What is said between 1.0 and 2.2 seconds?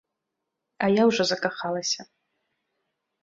ўжо закахалася.